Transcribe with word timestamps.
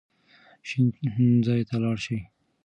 شین 0.67 0.85
ځای 1.45 1.61
ته 1.69 1.75
لاړ 1.83 1.97
شئ. 2.05 2.19